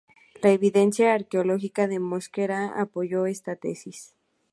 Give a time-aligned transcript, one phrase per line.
[0.41, 4.15] La evidencia arqueológica de Mosquera apoyó esta tesis.